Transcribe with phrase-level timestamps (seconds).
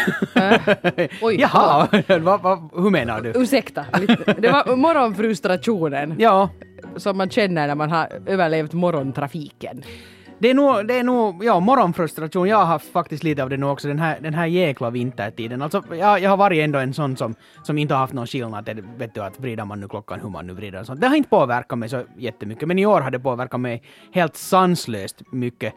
[1.22, 1.88] Oj, Jaha,
[2.20, 3.32] va, va, hur menar du?
[3.36, 6.48] Ursäkta, lite- det var morgonfrustrationen Ja,
[6.96, 9.82] som man känner när man har överlevt morgontrafiken.
[10.38, 12.48] det är nog, det är nog ja, morgonfrustration.
[12.48, 15.62] Jag har haft faktiskt lite av det nu också, den här, den här jäkla vintertiden.
[15.62, 18.64] Alltså, jag, jag har varit ändå en sån som, som inte har haft någon skillnad.
[18.64, 21.00] Det, vet du, att vrider man nu klockan hur man nu vrider och sånt.
[21.00, 23.82] Det har inte påverkat mig så jättemycket, men i år har det påverkat mig
[24.12, 25.74] helt sanslöst mycket.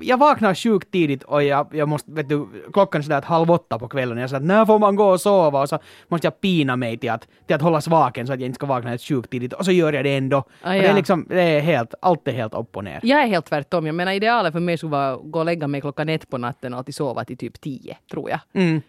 [0.00, 3.50] Jag, vaknar sjukt tidigt och jag, jag måste, vet du, klockan är sådär att halv
[3.50, 4.18] åtta på kvällen.
[4.18, 5.60] Jag säger att när får man gå och sova?
[5.60, 5.78] Och så
[6.08, 8.66] måste jag pina mig till att, till att hållas vaken så att jag inte ska
[8.66, 9.52] vakna helt sjukt tidigt.
[9.52, 10.36] Och så gör jag det ändå.
[10.36, 13.00] Ah, och det är liksom, det är helt, allt är helt upp och ner.
[13.02, 13.86] Jag är helt tvärtom.
[13.86, 16.38] Jag menar idealet för mig skulle vara att gå och lägga mig klockan ett på
[16.38, 18.40] natten och alltid sova till typ tio, tror jag.
[18.52, 18.82] Mm.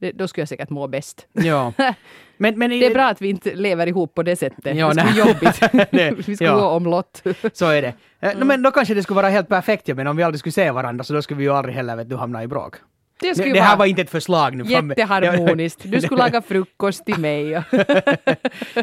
[0.00, 1.26] Det, då skulle jag säkert må bäst.
[1.32, 1.72] Ja.
[2.36, 4.76] Men, men Det är bra att vi inte lever ihop på det sättet.
[4.76, 5.60] Ja, det skulle jobbigt.
[5.90, 6.56] Det- vi skulle ja.
[6.60, 7.22] gå omlott.
[7.52, 7.94] Så är det.
[8.20, 8.48] Eh, Mm.
[8.48, 10.70] Men då kanske det skulle vara helt perfekt, ja, men om vi aldrig skulle se
[10.70, 12.74] varandra så då skulle vi ju aldrig heller vet du, hamna i bråk.
[13.20, 14.64] Det Det, det här var inte ett förslag nu.
[14.64, 15.80] jätteharmoniskt.
[15.84, 17.62] Du skulle laga frukost till mig.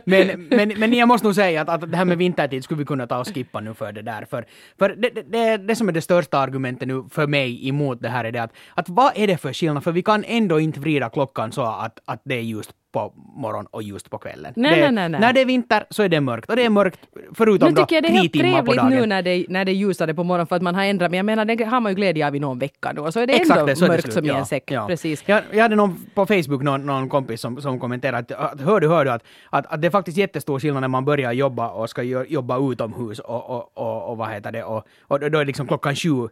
[0.05, 2.85] men, men, men jag måste nog säga att, att det här med vintertid skulle vi
[2.85, 4.25] kunna ta och skippa nu för det där.
[4.29, 4.45] För,
[4.79, 8.09] för det, det, det, det som är det största argumentet nu för mig emot det
[8.09, 9.83] här är det att, att vad är det för skillnad?
[9.83, 13.65] För vi kan ändå inte vrida klockan så att, att det är just på morgon
[13.71, 14.53] och just på kvällen.
[14.55, 15.21] Nej, det, nej, nej, nej.
[15.21, 16.49] När det är vinter så är det mörkt.
[16.49, 16.99] Och det är mörkt
[17.33, 18.89] förutom Nu då tycker jag det är tre helt timmar på trevligt dagen.
[19.01, 21.11] nu när det, när det ljusade på morgonen för att man har ändrat.
[21.11, 23.01] Men jag menar, det har man ju glädje av i någon vecka nu.
[23.01, 24.13] Och så är det Exakt ändå det, så det mörkt slut.
[24.13, 24.71] som i Ja, en säck.
[24.71, 24.87] ja.
[24.87, 25.23] Precis.
[25.25, 28.79] Jag, jag hade någon på Facebook någon, någon kompis som, som kommenterade att, att hör
[28.79, 31.69] du, hör du att, att, att det är faktiskt jättestor skillnad när man börjar jobba
[31.69, 35.45] och ska jobba utomhus och, och, och, och vad heter det och, och då är
[35.45, 36.27] liksom klockan sju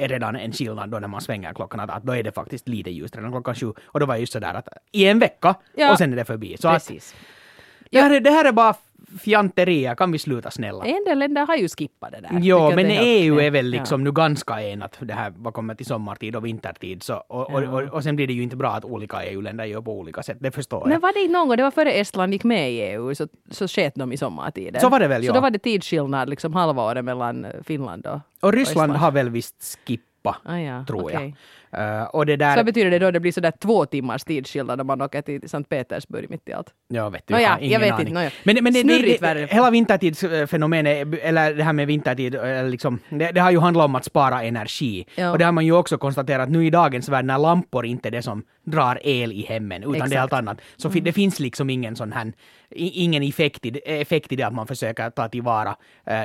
[0.00, 2.68] är redan en skillnad då när man svänger klockan att, att då är det faktiskt
[2.68, 5.54] lite ljust redan klockan sju och då var det just sådär att i en vecka
[5.76, 5.92] Ja.
[5.92, 6.56] och sen är det förbi.
[6.60, 7.14] Så att, Precis.
[7.90, 8.74] det, här är, det här är bara
[9.18, 10.84] fjanterier, kan vi sluta snälla?
[10.84, 12.30] En del länder har ju skippat det där.
[12.42, 16.36] Jo, men EU är väl liksom nu ganska enat det här vad kommer till sommartid
[16.36, 17.02] och vintertid.
[17.02, 19.80] Så, och, och, och, och sen blir det ju inte bra att olika EU-länder gör
[19.80, 21.00] på olika sätt, det förstår Men jag.
[21.00, 23.68] var det inte någon gång, det var före Estland gick med i EU, så, så
[23.68, 24.80] sket de i sommartiden.
[24.80, 25.32] Så var det väl, Så ja.
[25.32, 28.92] då var det tidsskillnad, liksom halva året mellan Finland och, Och Ryssland Estland.
[28.92, 31.14] har väl visst skippa, Ah, ja, tror okej.
[31.14, 31.32] jag.
[31.72, 32.56] Eh, och det där...
[32.56, 35.68] Så betyder det då det blir sådär två timmars tidsskillnad om man åker till Sankt
[35.70, 36.74] Petersburg mitt i allt?
[36.88, 38.00] Ja, vet du, Nåja, jag jag vet aning.
[38.00, 38.30] inte, nåja.
[38.44, 39.46] Men, men det, det, Snurrigt det, värre.
[39.50, 43.94] hela vintertidsfenomenet, eller det här med vintertid, eh, liksom, det, det har ju handlat om
[43.94, 45.06] att spara energi.
[45.14, 45.30] Ja.
[45.30, 48.10] Och det har man ju också konstaterat nu i dagens värld när lampor inte är
[48.10, 50.20] det som drar el i hemmen, utan det är Exakt.
[50.22, 50.60] allt annat.
[50.76, 51.04] Så Mm.
[51.04, 52.32] det finns liksom ingen sån här,
[52.76, 55.76] ingen effekt i, det- effekt i det att man försöker ta tillvara
[56.06, 56.24] eh,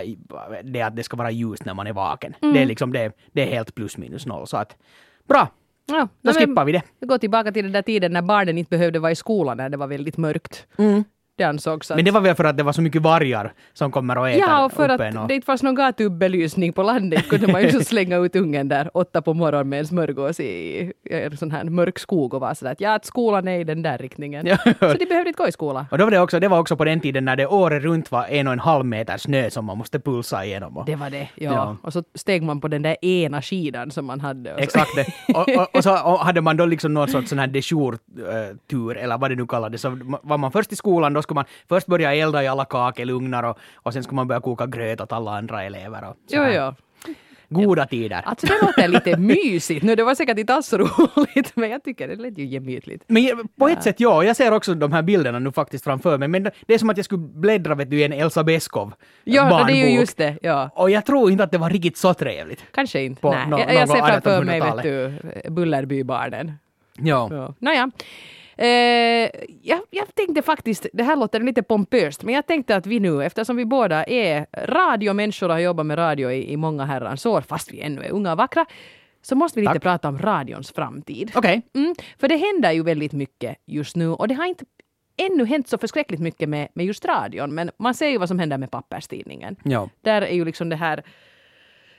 [0.64, 2.34] det att det ska vara ljust när man är vaken.
[2.42, 2.54] Mm.
[2.54, 4.48] Det är liksom det, det är helt plus minus noll.
[4.48, 4.76] Så att,
[5.28, 5.48] bra,
[5.88, 6.82] Ja, då skippar vi det.
[7.00, 9.70] Vi går tillbaka till den där tiden när barnen inte behövde vara i skolan när
[9.70, 10.68] det var väldigt mörkt.
[11.38, 11.98] Det ansågs att...
[11.98, 14.40] Men det var väl för att det var så mycket vargar som kommer och äter
[14.48, 17.72] Ja, och för att och- det inte fanns någon gatubelysning på landet kunde man ju
[17.72, 21.64] så slänga ut ungen där åtta på morgonen med en smörgås i, en sån här
[21.64, 24.46] mörk skog och vara sådär att ja, att skolan är i den där riktningen.
[24.48, 24.58] Ja.
[24.64, 25.86] Så de behövde inte gå i skolan.
[25.92, 28.12] Och då var det, också, det var också på den tiden när det året runt
[28.12, 30.78] var en och en halv meter snö som man måste pulsa igenom.
[30.78, 31.54] Och, Det var det, ja.
[31.54, 31.78] Ja.
[31.82, 34.54] Och så steg man på den där ena skidan som man hade.
[34.54, 34.60] Och.
[34.62, 35.06] Exakt det.
[35.36, 39.32] Och, och, och så hade man då liksom någon sorts sån här dejourtur, eller vad
[39.32, 39.90] det nu kallades, så
[40.24, 43.58] var man först i skolan, då skulle man först börja elda i alla kakelugnar och,
[43.76, 46.04] och sen skulle man börja koka gröt åt alla andra elever.
[46.10, 46.54] Och så Jo, här.
[46.68, 46.74] jo.
[47.50, 48.22] Goda tider.
[48.26, 49.84] Alltså det låter lite mysigt.
[49.84, 53.04] Nu, det var säkert inte alls så roligt, men jag tycker det lät ju gemytligt.
[53.08, 56.28] Men på ett sätt ja, jag ser också de här bilderna nu faktiskt framför mig,
[56.28, 58.92] men det- är som att jag skulle bläddra vet du, i en Elsa Beskow
[59.24, 59.68] Ja, barnbok.
[59.68, 60.38] det är ju just det.
[60.42, 60.70] Ja.
[60.76, 62.64] Och jag tror inte att det var riktigt så trevligt.
[62.72, 63.22] Kanske inte.
[63.22, 63.48] På Nej.
[63.48, 65.44] nå- jag, jag ser framför mig, vet 1800-talet.
[65.44, 66.52] du, Bullerbybarnen.
[66.98, 67.30] Ja.
[67.32, 67.54] Ja.
[67.60, 67.92] Nåja.
[68.58, 69.30] Eh,
[69.62, 73.24] jag, jag tänkte faktiskt, det här låter lite pompöst, men jag tänkte att vi nu,
[73.24, 77.42] eftersom vi båda är radiomänniskor och har jobbat med radio i, i många herrans år,
[77.42, 78.66] fast vi ännu är unga och vackra,
[79.22, 79.84] så måste vi lite Tack.
[79.84, 81.32] prata om radions framtid.
[81.36, 81.62] Okej.
[81.76, 84.66] Mm, för det händer ju väldigt mycket just nu och det har inte
[85.18, 88.40] ännu hänt så förskräckligt mycket med, med just radion, men man ser ju vad som
[88.40, 89.56] händer med papperstidningen.
[89.64, 89.90] Ja.
[90.02, 91.04] Där är ju liksom det här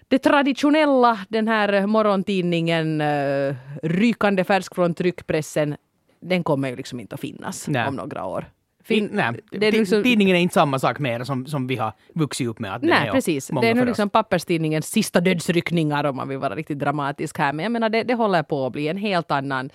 [0.09, 5.77] det traditionella, den här morgontidningen, uh, rykande färsk från tryckpressen,
[6.21, 7.89] den kommer ju liksom inte att finnas Nej.
[7.89, 8.45] om några år.
[8.85, 11.93] Fin, nej, det är liksom- tidningen är inte samma sak mer som, som vi har
[12.15, 12.75] vuxit upp med.
[12.75, 13.51] Att Nej, precis.
[13.63, 17.53] Det är nu liksom papperstidningens sista dödsryckningar om man vill vara riktigt dramatisk här.
[17.53, 19.71] Men jag menar, det, det håller på att bli en helt annan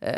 [0.00, 0.12] eh,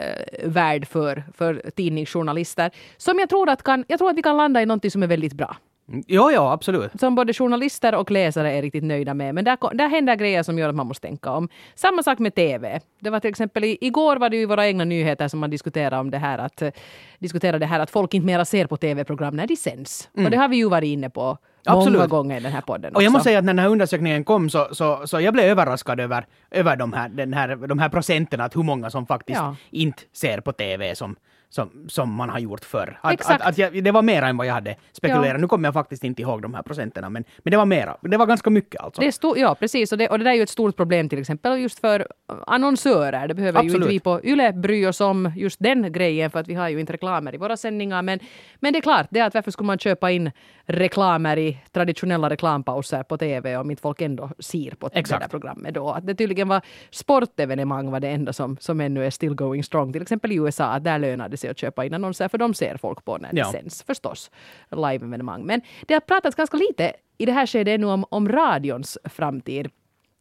[0.44, 2.70] värld för, för tidningsjournalister.
[2.96, 5.06] Som jag tror, att kan, jag tror att vi kan landa i någonting som är
[5.06, 5.56] väldigt bra.
[6.06, 7.00] Jo, ja, absolut.
[7.00, 9.34] Som både journalister och läsare är riktigt nöjda med.
[9.34, 11.48] Men där, där händer grejer som gör att man måste tänka om.
[11.74, 12.80] Samma sak med TV.
[13.00, 15.96] Det var till exempel i, igår var det ju våra egna nyheter som man diskuterade
[15.96, 16.70] om det här att, eh,
[17.18, 20.08] diskuterade det här att folk inte mera ser på TV-program när de sänds.
[20.24, 21.98] Och det har vi ju varit inne på Absolut.
[21.98, 23.12] många gånger i den här podden Och jag också.
[23.12, 26.26] måste säga att när den här undersökningen kom så, så, så jag blev överraskad över,
[26.50, 29.56] över de, här, den här, de här procenten, att hur många som faktiskt Ja.
[29.70, 31.16] inte ser på TV som,
[31.50, 32.98] som, som man har gjort förr.
[33.02, 33.42] Att, Exakt.
[33.42, 35.32] Att, att jag, det var mer än vad jag hade spekulerat.
[35.32, 35.38] Ja.
[35.38, 37.96] Nu kommer jag faktiskt inte ihåg de här procenterna, men, men det var mera.
[38.02, 39.00] Det var ganska mycket alltså.
[39.00, 39.92] Det är stor, ja, precis.
[39.92, 42.06] Och det, och det där är ju ett stort problem till exempel just för
[42.46, 43.28] annonsörer.
[43.28, 43.82] Det behöver ju Absolut.
[43.82, 46.80] inte vi på YLE bry oss om just den grejen för att vi har ju
[46.80, 48.02] inte reklamer i våra sändningar.
[48.02, 48.18] Men,
[48.60, 50.30] men det är klart, det är att varför skulle man köpa in
[50.66, 55.20] reklamer i traditionella reklampauser på TV om inte folk ändå ser på det Exakt.
[55.22, 55.90] där programmet då.
[55.90, 56.60] Att det tydligen var
[56.90, 59.92] sportevenemang var det enda som, som ännu är still going strong.
[59.92, 62.54] Till exempel i USA, att där lönar det sig att köpa in annonser för de
[62.54, 63.52] ser folk på när det Ja.
[63.52, 64.30] sänds förstås.
[64.70, 65.42] Live-evenemang.
[65.46, 69.70] Men det har pratats ganska lite i det här skedet ännu om, om radions framtid.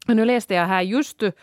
[0.07, 1.33] Och Nu läste jag här just eh,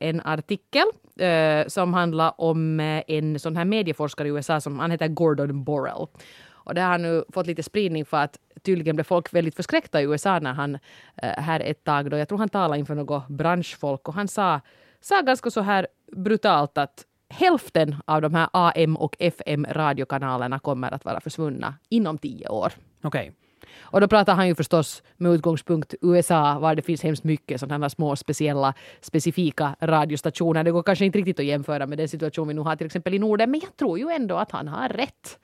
[0.00, 0.84] en artikel
[1.18, 5.64] eh, som handlar om eh, en sån här medieforskare i USA som han heter Gordon
[5.64, 6.06] Borrell.
[6.64, 10.04] Och det har nu fått lite spridning för att tydligen blev folk väldigt förskräckta i
[10.04, 10.78] USA när han
[11.22, 14.60] här ett tag då, jag tror han talade inför något branschfolk och han sa,
[15.00, 20.94] sa ganska så här brutalt att hälften av de här AM och FM radiokanalerna kommer
[20.94, 22.72] att vara försvunna inom tio år.
[23.02, 23.32] Okej.
[23.80, 27.90] Och då pratar han ju förstås med utgångspunkt USA, var det finns hemskt mycket sådana
[27.90, 30.64] små speciella, specifika radiostationer.
[30.64, 33.14] Det går kanske inte riktigt att jämföra med den situation vi nu har till exempel
[33.14, 35.38] i Norden, men jag tror ju ändå att han har rätt.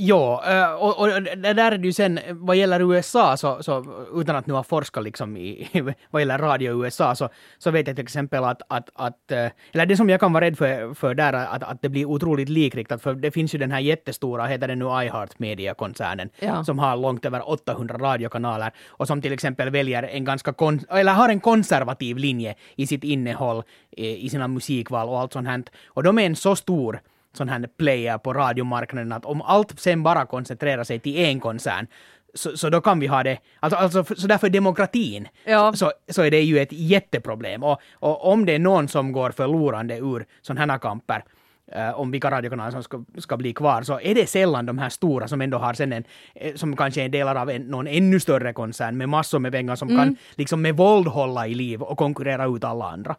[0.00, 3.84] Ja, och, och där är det ju sen, vad gäller USA, så, så
[4.14, 5.68] utan att nu ha forskat liksom i,
[6.10, 7.28] vad gäller radio i USA, så,
[7.58, 9.32] så vet jag till exempel att, att, att
[9.72, 12.04] eller det som jag kan vara rädd för, för där, är att, att det blir
[12.04, 16.64] otroligt likriktat, för det finns ju den här jättestora, heter den nu iHeart Media-koncernen, Ja.
[16.64, 21.12] som har långt över 800 radiokanaler och som till exempel väljer en ganska, kon, eller
[21.12, 23.62] har en konservativ linje i sitt innehåll,
[23.96, 25.62] eh, i sina musikval och allt sånt här.
[25.86, 27.00] Och de är en så stor
[27.32, 31.86] sån här player på radiomarknaden att om allt sen bara koncentrerar sig till en koncern
[32.34, 35.72] så, så då kan vi ha det, alltså, alltså för- så därför är demokratin, Ja.
[35.72, 37.62] så, så är det ju ett jätteproblem.
[37.62, 41.24] Och, och om det är någon som går förlorande ur sådana här kamper,
[41.72, 44.88] eh, om vilka radiokanaler som ska, ska bli kvar, så är det sällan de här
[44.88, 46.04] stora som ändå har sen en,
[46.34, 49.76] eh, som kanske är delar av en, någon ännu större koncern med massor med pengar
[49.76, 53.16] som kan liksom med våld hålla i liv och konkurrera ut alla andra.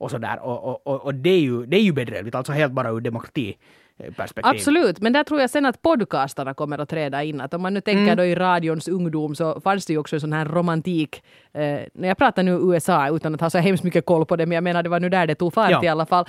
[0.00, 0.38] Och sådär.
[0.42, 4.44] Och, och, och, det är ju, det är ju bedrövligt, alltså helt bara ur demokratiperspektiv.
[4.46, 7.40] Absolut, men där tror jag sen att podcastarna kommer att träda in.
[7.40, 10.20] Att om man nu tänker då i radions ungdom så fanns det ju också en
[10.20, 11.22] sån här romantik.
[11.52, 14.46] Eh, när jag pratar nu USA utan att ha så hemskt mycket koll på det,
[14.46, 15.84] men jag menar det var nu där det tog fart Ja.
[15.84, 16.24] i alla fall.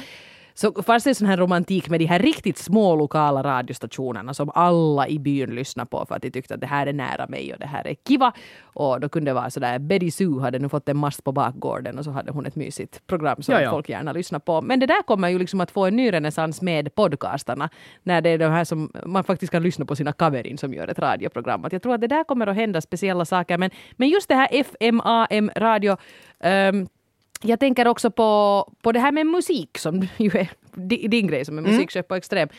[0.54, 4.52] Så fanns det en sån här romantik med de här riktigt små lokala radiostationerna som
[4.56, 7.54] alla i byn lyssnade på för att de tyckte att det här är nära mig
[7.54, 8.32] och det här är kiva.
[8.64, 11.98] Och då kunde det vara sådär, Betty Sue hade nu fått en mast på bakgården
[11.98, 13.72] och så hade hon ett mysigt program som Ja, ja.
[13.72, 14.62] folk gärna lyssnar på.
[14.62, 17.70] Men det där kommer ju liksom att få en ny renässans med podcastarna.
[18.04, 20.88] När det är de här som man faktiskt kan lyssna på sina coverin som gör
[20.88, 21.66] ett radioprogram.
[21.66, 23.58] Att jag tror att det där kommer att hända speciella saker.
[23.58, 25.98] Men, men just det här FM, AM, radio.
[26.40, 26.88] ehm,
[27.42, 31.46] jag tänker också på, på det här med musik som ju är di- din grej
[31.46, 32.50] som är musikchef på Extrem.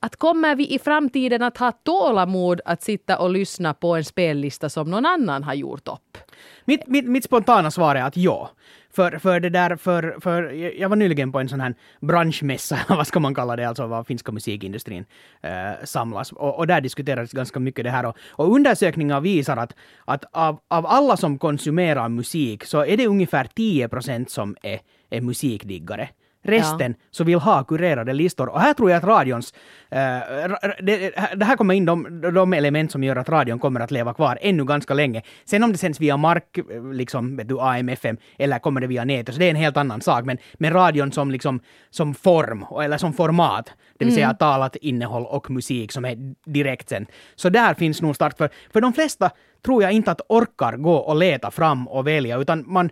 [0.00, 4.68] Att kommer vi i framtiden att ha tålamod att sitta och lyssna på en spellista
[4.68, 6.18] som någon annan har gjort upp?
[6.64, 8.50] Mitt, mitt, mitt spontana svar är att ja.
[8.90, 13.06] För, för det där, för, för jag var nyligen på en sån här branschmässa, vad
[13.06, 15.04] ska man kalla det, alltså vad finska musikindustrin
[15.42, 16.32] eh, samlas.
[16.32, 18.06] Och, och där diskuterades ganska mycket det här.
[18.06, 19.74] Och, och undersökningar visar att,
[20.04, 24.80] att av, av alla som konsumerar musik så är det ungefär 10 procent som är,
[25.10, 26.08] är musikdiggare.
[26.42, 28.48] Resten så vill ha kurerade listor.
[28.48, 29.54] Och här tror jag att radions...
[29.90, 33.90] ra- det, det här kommer in de, de element som gör att radion kommer att
[33.90, 35.22] leva kvar ännu ganska länge.
[35.44, 36.58] Sen om det sänds via mark,
[36.92, 39.76] liksom vet du, AM, FM, eller kommer det via nätet, så det är en helt
[39.76, 40.24] annan sak.
[40.24, 45.26] Men, men radion som, liksom, som form, eller som format, det vill säga talat innehåll
[45.26, 47.06] och musik som är direkt sänd.
[47.34, 48.50] Så där finns nog start för...
[48.72, 49.30] För de flesta
[49.64, 52.90] tror jag inte att orkar gå och leta fram och välja, utan man,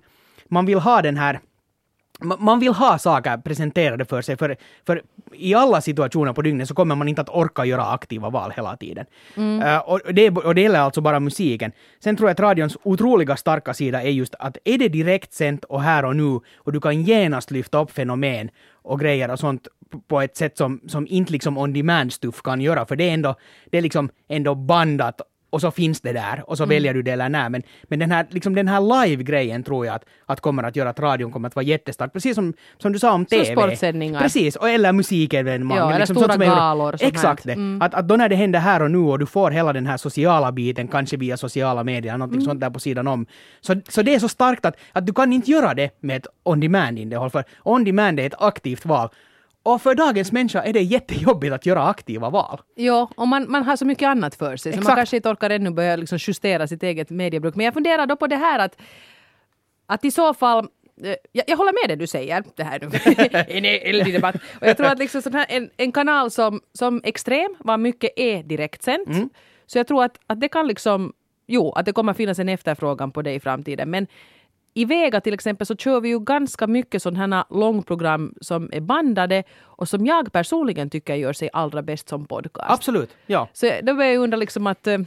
[0.48, 1.40] man vill ha den här
[2.20, 4.56] man vill ha saker presenterade för sig, för,
[4.86, 8.52] för i alla situationer på dygnet så kommer man inte att orka göra aktiva val
[8.56, 9.06] hela tiden.
[9.62, 11.72] Eh, och, det, och det gäller alltså bara musiken.
[12.00, 15.64] Sen tror jag att radions otroliga starka sida är just att är det direkt sänt
[15.64, 18.50] och här och nu och du kan genast lyfta upp fenomen
[18.82, 19.68] och grejer och sånt
[20.08, 23.14] på ett sätt som, som inte liksom on demand stuff kan göra, för det är
[23.14, 23.34] ändå,
[23.70, 26.74] det är liksom ändå bandat och så finns det där och så Mm.
[26.76, 27.50] väljer du det eller nej.
[27.50, 30.90] Men, men den här, liksom den här live-grejen tror jag att, att kommer att göra
[30.90, 32.12] att radion kommer att vara jättestark.
[32.12, 33.44] Precis som, som du sa om TV.
[33.52, 34.20] sportsändningar.
[34.20, 35.78] Precis, och, eller musikevenemang.
[35.78, 37.52] Ja, eller liksom stora som galor Exakt det.
[37.52, 37.82] Mm.
[37.82, 39.96] Att, att då när det händer här och nu och du får hela den här
[39.96, 42.18] sociala biten, kanske via sociala medier, Mm.
[42.18, 43.26] någonting sånt där på sidan om.
[43.60, 46.26] Så, så det är så starkt att, att du kan inte göra det med ett
[46.42, 49.08] on-demand-innehåll, för on-demand är ett aktivt val.
[49.66, 52.60] Och för dagens människa är det jättejobbigt att göra aktiva val.
[52.76, 54.72] Jo, och man, man har så mycket annat för sig.
[54.72, 57.54] Så man kanske inte orkar ännu börja liksom justera sitt eget mediebruk.
[57.54, 58.76] Men jag funderar då på det här att,
[59.86, 60.68] att i så fall
[61.04, 62.86] eh, jag, jag håller med det du säger, det här nu.
[63.48, 64.34] en eldig debatt.
[64.60, 68.10] Och jag tror att liksom sån här, en, en kanal som, som Extrem, var mycket
[68.16, 69.08] är direktsänt.
[69.08, 69.30] Mm.
[69.66, 71.12] Så jag tror att, att det kan liksom,
[71.46, 73.90] jo, att det kommer finnas en efterfrågan på det i framtiden.
[73.90, 74.06] Men
[74.76, 78.80] i Vega till exempel så kör vi ju ganska mycket sådana här långprogram som är
[78.80, 82.70] bandade och som jag personligen tycker gör sig allra bäst som podcast.
[82.70, 83.48] Absolut, ja.
[83.52, 84.98] Så då börjar jag undra liksom att eh,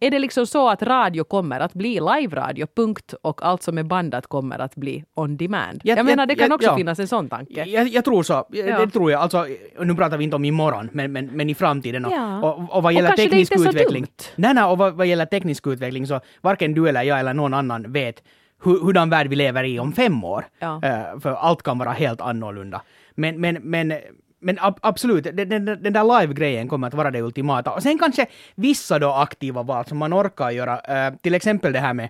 [0.00, 3.82] är det liksom så att radio kommer att bli live-radio, punkt, och allt som är
[3.82, 5.80] bandat kommer att bli on demand?
[5.84, 6.76] Jag- Jag, menar, det kan jag- också ja.
[6.76, 7.64] finnas en sån tanke.
[7.64, 8.46] Jag, jag tror så.
[8.52, 8.78] Ja.
[8.78, 9.20] Det tror jag.
[9.20, 9.46] Alltså,
[9.80, 12.04] nu pratar vi inte om imorgon, men, men, men i framtiden.
[12.04, 12.42] Och, Ja.
[12.42, 14.06] och, och vad Och gäller det teknisk utveckling.
[14.36, 17.54] Nej, nej, och vad, vad gäller teknisk utveckling så varken du eller jag eller någon
[17.54, 18.22] annan vet
[18.64, 20.44] hur, hurdan värld vi lever i om fem år.
[20.58, 20.80] Ja.
[20.82, 22.82] Eh, för allt kan vara helt annorlunda.
[23.14, 23.94] Men, men, men,
[24.40, 27.70] men ab, absolut, den, den, den där live-grejen kommer att vara det ultimata.
[27.70, 30.80] Och sen kanske vissa då aktiva val som man orkar göra.
[30.80, 32.08] eh, till exempel det här med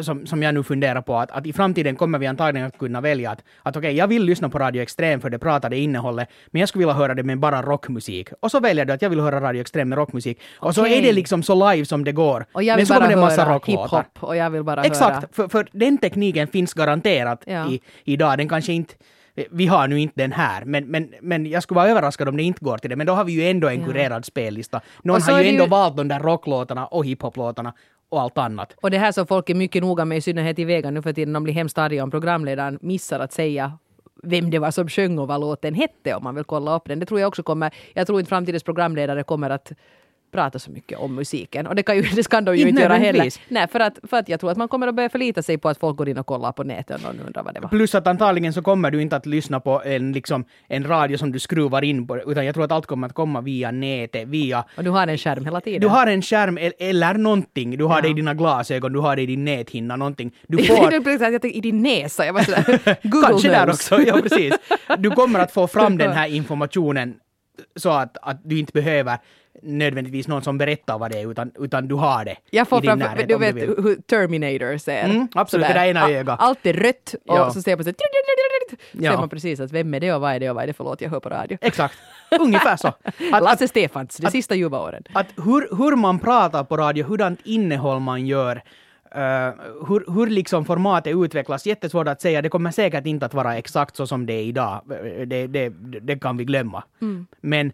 [0.00, 3.00] som, som jag nu funderar på, att, att i framtiden kommer vi antagligen att kunna
[3.00, 6.60] välja att, att okej, jag vill lyssna på Radio Extrem för det pratade innehållet, men
[6.60, 8.28] jag skulle vilja höra det med bara rockmusik.
[8.40, 10.40] Och så väljer du att jag vill höra Radio Extrem med rockmusik.
[10.58, 10.98] Och så Okej.
[10.98, 12.46] är det liksom så live som det går.
[12.52, 14.04] Och jag men vill så bara kommer det en massa höra rocklåtar.
[14.20, 14.86] och jag vill bara höra...
[14.86, 17.68] Exakt, för, för den tekniken finns garanterat Ja.
[17.70, 18.38] i, idag.
[18.38, 18.94] Den kanske inte
[19.50, 22.42] vi har nu inte den här, men, men, men jag skulle vara överraskad om det
[22.42, 22.96] inte går till det.
[22.96, 23.86] Men då har vi ju ändå en Ja.
[23.86, 24.80] kurerad spellista.
[25.02, 27.72] Någon så har ju ändå ju- valt de där rocklåtarna och hiphoplåtarna
[28.10, 28.76] och allt annat.
[28.82, 31.12] Och det här som folk är mycket noga med, i synnerhet i Vega nu för
[31.12, 33.78] tiden, de blir hemskt arga om programledaren missar att säga
[34.22, 37.00] vem det var som sjöng och vad låten hette om man vill kolla upp den.
[37.00, 39.72] Det tror jag också kommer, jag tror inte framtidens programledare kommer att
[40.30, 41.66] prata så mycket om musiken.
[41.66, 43.28] Och det, kan ju, det ska de ju Inte inte göra heller.
[43.48, 45.68] Nej, för att, för att jag tror att man kommer att börja förlita sig på
[45.68, 47.68] att folk går in och kollar på nätet och någon undrar vad det var.
[47.68, 51.32] Plus att antagligen så kommer du inte att lyssna på en, liksom, en radio som
[51.32, 54.64] du skruvar in på, utan jag tror att allt kommer att komma via nätet, via...
[54.76, 55.80] Och du har en skärm hela tiden.
[55.80, 58.02] Du har en skärm el- eller någonting, du har Ja.
[58.02, 60.32] det i dina glasögon, du har det i din näthinna, någonting.
[60.48, 60.92] Du får...
[60.92, 62.26] jag tänkte i din näsa.
[62.26, 64.54] Jag var sådär, Google Kanske där också, ja precis.
[64.98, 67.14] Du kommer att få fram den här informationen
[67.76, 69.18] så att, att du inte behöver
[69.62, 72.80] nödvändigtvis någon som berättar vad det är, utan, utan du har det Jag får i
[72.80, 75.04] din fram, närhet du vet du hur Terminator ser.
[75.04, 75.74] Mm, absolut, Sådär.
[75.74, 76.40] det där ena ögat.
[76.42, 77.50] Allt är rött och Ja.
[77.50, 77.90] så ser man så
[78.92, 79.10] Ja.
[79.12, 80.72] ser man precis att vem är det och vad är det och vad är det
[80.72, 81.58] för låt jag hör på radio.
[81.60, 81.94] Exakt,
[82.40, 82.88] ungefär så.
[83.32, 85.02] Att, Lasse Stefans, de sista ljuva åren.
[85.12, 88.56] att hur, hur man pratar på radio, hurdant innehåll man gör,
[89.14, 89.20] eh,
[89.88, 92.42] hur, hur liksom formatet utvecklas, jättesvårt att säga.
[92.42, 94.80] Det kommer säkert inte att vara exakt så som det är idag.
[94.90, 95.68] Eh, Det, det,
[96.00, 96.82] det kan vi glömma.
[97.40, 97.72] Men,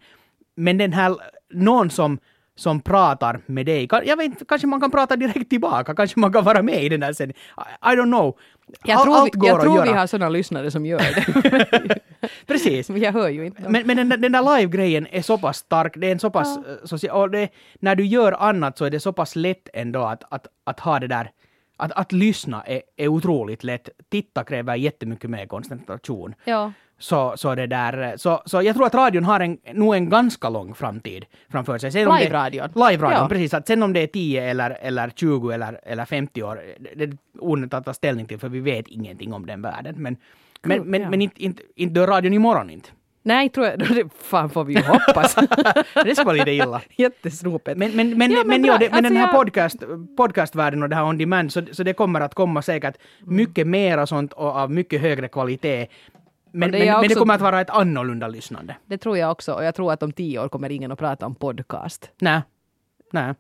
[0.57, 1.17] men den här,
[1.55, 2.19] någon som
[2.59, 3.89] som pratar med dig.
[4.05, 6.89] Jag vet inte, kanske man kan prata direkt tillbaka, kanske man kan vara med i
[6.89, 7.31] den där sen.
[7.31, 7.35] I,
[7.83, 8.39] I don't know.
[8.85, 9.85] Jag All- tror, allt går jag att tror göra.
[9.85, 11.99] vi har sådana lyssnare som gör det.
[12.47, 12.91] Precis.
[12.91, 13.63] Jag hör ju inte.
[13.63, 13.73] dem.
[13.73, 16.31] Men, men den, där- den där live-grejen är så pass stark, det är en så
[16.31, 16.57] pass...
[16.59, 17.49] eh, social, och det,
[17.81, 20.99] när du gör annat så är det så pass lätt ändå att, att, att ha
[21.01, 21.31] det där...
[21.79, 23.89] Att, att lyssna är, är otroligt lätt.
[24.11, 26.35] Titta kräver jättemycket mer koncentration.
[26.45, 26.73] ja.
[26.99, 30.49] Så, så, det där, så, så jag tror att radion har en, nog en ganska
[30.49, 31.93] lång framtid framför sig.
[31.93, 32.69] Sen om det- Live-radion.
[32.75, 33.29] Live-radion, Ja.
[33.29, 33.55] precis.
[33.55, 36.61] Att sen om det är 10 eller, eller 20 eller, eller 50 år,
[36.97, 39.95] det är onödigt att ta ställning till för vi vet ingenting om den världen.
[39.99, 40.17] Men,
[40.63, 41.11] men, Cool, men, ja.
[41.11, 42.89] men inte, inte, inte dör radion imorgon inte.
[43.23, 43.79] Nej, tror jag.
[43.95, 45.35] Det fan får vi ju hoppas.
[46.05, 46.81] Det ska vara lite illa.
[46.97, 47.79] Jättesnopet.
[47.79, 49.77] Men, men, men, Ja, men, men jo, det, men den Alltså här jag- podcast,
[50.17, 54.07] podcastvärlden och det här on demand, så, så det kommer att komma säkert mycket mera
[54.07, 55.87] sånt och av mycket högre kvalitet.
[56.57, 58.77] Men, det men, men det också- kommer att vara ett annorlunda lyssnande.
[58.87, 59.53] Det tror jag också.
[59.53, 62.11] Och jag tror att om tio år kommer ingen att prata om podcast.
[62.21, 62.43] Nej.
[63.13, 63.35] Nej.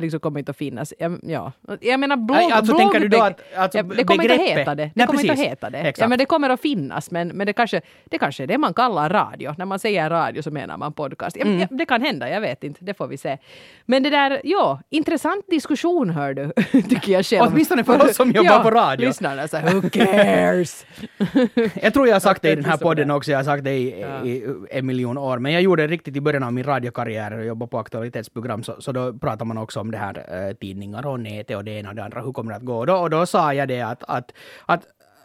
[0.00, 0.94] Liksom kommer inte att finnas.
[0.98, 1.52] Jag, ja.
[1.80, 2.38] jag menar blogg...
[2.52, 4.82] Alltså blogg, tänker du då att- alltså ja, det kommer inte att begreppet- heta det.
[4.84, 5.50] Det Nej, kommer inte att precis.
[5.50, 5.78] heta det.
[5.78, 5.98] Exakt.
[6.00, 7.10] Ja, men det kommer att finnas.
[7.10, 9.54] Men, men det, kanske, det kanske är det man kallar radio.
[9.58, 11.36] När man säger radio så menar man podcast.
[11.36, 11.60] Ja, Mm.
[11.60, 12.84] ja, det kan hända, jag vet inte.
[12.84, 13.38] Det får vi se.
[13.86, 17.50] Men det där, ja, intressant diskussion hör du, tycker jag själv.
[17.52, 19.06] Åtminstone för oss som jobbar ja, på radio.
[19.06, 20.86] Lyssnarna så who cares?
[21.82, 23.64] Jag tror jag har sagt det i den här Precis podden också, jag har sagt
[23.64, 23.86] det i,
[24.24, 25.38] i en miljon år.
[25.38, 28.74] Men jag gjorde det riktigt i början av min radiokarriär och jobbade på aktualitetsprogram, så,
[28.78, 31.88] så då pratar man också om det här eh, tidningar och nätet och det ena
[31.88, 32.76] och det andra, hur kommer det att gå?
[32.78, 34.32] Och då, och då sa jag det att, att,
[34.66, 34.82] att,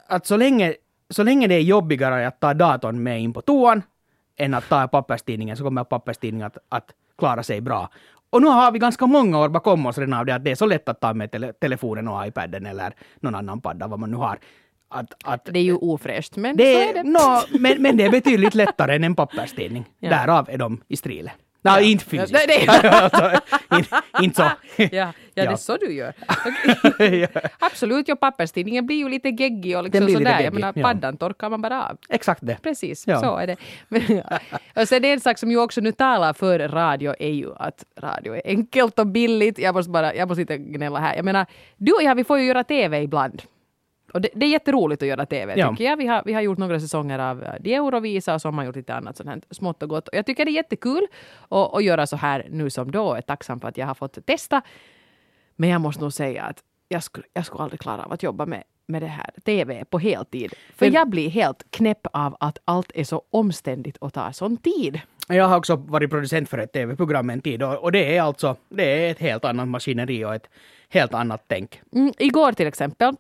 [0.08, 0.76] att så, länge,
[1.10, 3.82] så länge det är jobbigare att ta datorn med in på toan
[4.38, 7.90] än att ta papperstidningen så kommer papperstidningen att, att klara sig bra.
[8.30, 10.56] Och nu har vi ganska många år bakom oss redan av det att det är
[10.56, 14.12] så lätt att ta med tele, telefonen och iPaden eller någon annan padda, vad man
[14.12, 14.40] nu har.
[14.90, 17.04] Att, att Det är ju ofräscht, men det så är, det.
[17.04, 19.86] nå, men, men det är betydligt lättare än en papperstidning.
[20.00, 20.10] Ja.
[20.10, 21.32] Därav är de i stril.
[21.64, 21.90] Nej, Ja.
[21.92, 22.34] inte fysiskt.
[22.34, 22.46] Nej,
[23.70, 23.88] nej.
[24.22, 24.44] inte, så.
[24.78, 25.58] Ja, ja, det Ja.
[25.58, 26.14] så du gör.
[27.60, 30.40] Absolut, ja, papperstidningen blir ju lite geggig och liksom sådär.
[30.42, 31.98] Jag menar, paddan torkar man bara av.
[32.10, 32.58] Exakt det.
[32.64, 33.20] Precis, Ja.
[33.20, 33.56] så är det.
[33.88, 34.02] Men,
[34.76, 38.36] och sen en sak som ju också nu talar för radio är ju att radio
[38.36, 39.60] är enkelt och billigt.
[39.60, 41.16] Jag måste bara, jag måste inte gnälla här.
[41.16, 41.46] Jag menar,
[41.78, 43.42] du och jag, vi får ju göra TV ibland.
[44.12, 45.70] Och det, det är jätteroligt att göra TV, Ja.
[45.70, 45.98] tycker jag.
[45.98, 48.66] Vi har, vi har gjort några säsonger av eh, De Eurovisa och så har man
[48.66, 50.08] gjort lite annat sånt här smått och gott.
[50.08, 51.08] Och jag tycker det är jättekul
[51.50, 53.00] att, att göra så här nu som då.
[53.00, 54.62] Jag är tacksam för att jag har fått testa.
[55.56, 58.46] Men jag måste nog säga att jag skulle, jag skulle aldrig klara av att jobba
[58.46, 60.54] med, med det här TV på heltid.
[60.76, 65.02] För jag blir helt knäpp av att allt är så omständigt och tar sån tid.
[65.28, 68.56] Jag har också varit producent för ett tv-program en tid och, och det är alltså
[68.70, 70.50] det är ett helt annat maskineri och ett
[70.90, 71.82] helt annat tänk.
[71.94, 73.16] Mm, igår till exempel.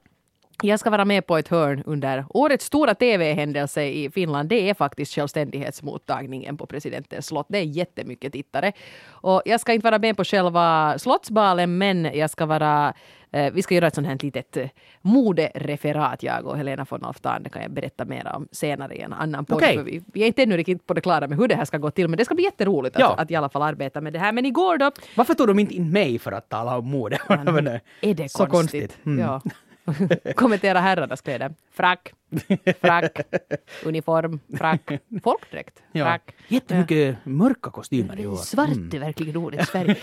[0.63, 4.50] Jag ska vara med på ett hörn under årets stora TV-händelse i Finland.
[4.50, 7.46] Det är faktiskt självständighetsmottagningen på presidentens slott.
[7.50, 8.72] Det är jättemycket tittare.
[9.10, 12.94] Och jag ska inte vara med på själva slottsbalen men jag ska vara
[13.32, 14.68] eh, vi ska göra ett sånt här litet eh,
[15.01, 17.44] modereferat, jag och Helena von Alftan.
[17.44, 19.63] Det kan jag berätta mer om senare i en annan podd.
[19.63, 21.77] För vi, vi är inte ännu riktigt på det klara med hur det här ska
[21.77, 23.13] gå till, men det ska bli jätteroligt Ja.
[23.13, 24.32] att, att i alla fall arbeta med det här.
[24.32, 27.20] Men igår då Varför tog de inte in mig för att tala om mode?
[27.30, 27.39] Eh,
[28.10, 28.98] Är det så konstigt?
[29.06, 29.20] Mm.
[29.20, 29.41] Ja.
[30.36, 31.54] Kommentera herrarnas kläder.
[31.72, 32.14] Frack,
[32.82, 33.20] frack,
[33.86, 34.92] uniform, frack,
[35.24, 36.06] folkdräkt, Ja.
[36.06, 36.36] frack.
[36.48, 38.36] Jättemycket mörka kostymer i år.
[38.36, 39.96] Svart är verkligen årets färg.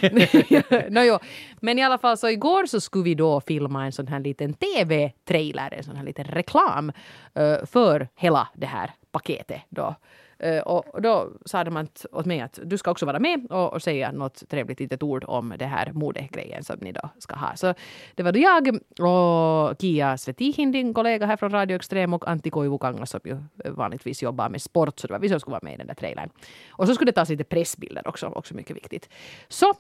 [0.90, 1.18] no, jo.
[1.60, 4.54] Men i alla fall så igår så skulle vi då filma en sån här liten
[4.54, 6.92] TV-trailer, en sån här liten reklam
[7.34, 9.94] eh, för hela det här paketet då.
[10.38, 13.82] Eh, och då sa de åt mig att du ska också vara med och, och
[13.82, 17.56] säga något trevligt litet ord om det här modegrejen som ni då ska ha.
[17.56, 17.74] Så
[18.14, 18.78] det var då jag
[19.08, 23.72] och Kia Svetihin, din kollega här från Radio Extrem och Antti Koivukanga som ju eh,
[23.72, 24.98] vanligtvis jobbar med sport.
[24.98, 26.30] Så det var vi som skulle vara med i den där trailern.
[26.70, 29.08] Och så skulle det tas lite pressbilder också, också mycket viktigt.
[29.48, 29.74] Så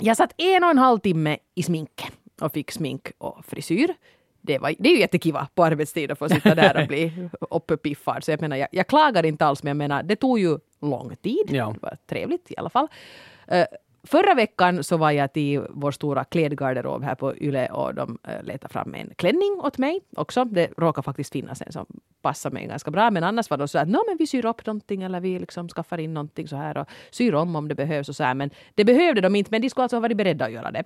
[0.00, 2.06] jag satt en och en halv timme i smink
[2.40, 3.94] och fick smink och frisyr.
[4.46, 8.24] Det, var, det är ju jättekiva på arbetstid att få sitta där och bli uppiffad.
[8.24, 11.16] Så jag menar, jag, jag klagar inte alls, men jag menar, det tog ju lång
[11.16, 11.46] tid.
[11.48, 11.74] Ja.
[11.74, 12.88] Det var trevligt i alla fall.
[13.46, 13.66] Eh,
[14.06, 18.42] förra veckan så var jag till vår stora klädgarderob här på Yle och de uh,
[18.42, 20.44] letade fram en klänning åt mig också.
[20.44, 21.86] Det råkar faktiskt finnas en som
[22.22, 24.66] passar mig ganska bra, men annars var de så att no, men vi syr upp
[24.66, 28.08] någonting eller vi liksom skaffar in någonting så här och syr om om det behövs
[28.08, 28.34] och så här.
[28.34, 30.84] Men det behövde de inte, men de skulle alltså ha varit beredda att göra det.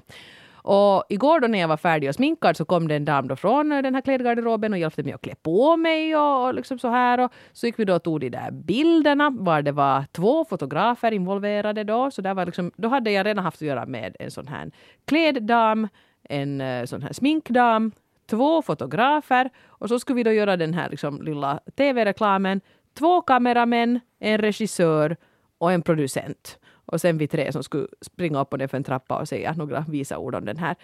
[0.62, 3.36] Och igår då när jag var färdig och sminkad så kom det en dam då
[3.36, 6.78] från eh, den här klädgarderoben och hjälpte mig att klä på mig och, och liksom
[6.78, 7.20] så här.
[7.20, 11.12] Och så gick vi då och tog de där bilderna var det var två fotografer
[11.12, 12.10] involverade då.
[12.10, 14.70] Så där var liksom, då hade jag redan haft att göra med en sån här
[15.04, 15.88] kläddam,
[16.22, 17.92] en eh, sån här sminkdam,
[18.30, 22.60] två fotografer och så skulle vi då göra den här liksom lilla tv-reklamen.
[22.98, 25.16] Två kameramän, en regissör
[25.58, 26.58] och en producent.
[26.90, 29.52] Och sen vi tre som skulle springa upp och ner för en trappa och säga
[29.52, 30.76] några visa ord om den här.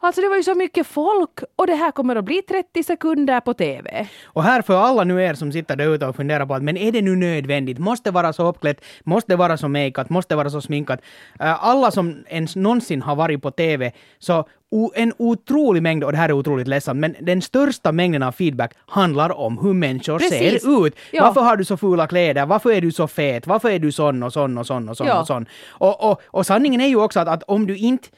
[0.00, 3.40] Alltså det var ju så mycket folk och det här kommer att bli 30 sekunder
[3.40, 4.08] på TV.
[4.24, 6.76] Och här för alla nu er som sitter där ute och funderar på att men
[6.76, 7.78] är det nu nödvändigt?
[7.78, 8.84] Måste vara så uppklätt?
[9.04, 10.10] Måste vara så makeat?
[10.10, 11.00] Måste vara så sminkat?
[11.40, 14.46] Eh, alla som ens någonsin har varit på TV, så
[14.94, 18.72] en otrolig mängd, och det här är otroligt ledsamt, men den största mängden av feedback
[18.86, 20.62] handlar om hur människor Precis.
[20.62, 20.96] ser ut.
[21.10, 21.24] Ja.
[21.24, 22.46] Varför har du så fula kläder?
[22.46, 23.46] Varför är du så fet?
[23.46, 25.20] Varför är du sån och sån och sån och sån Ja.
[25.20, 25.46] och sån?
[25.68, 28.08] Och, och, och sanningen är ju också att, att om du inte...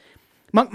[0.51, 0.67] Man,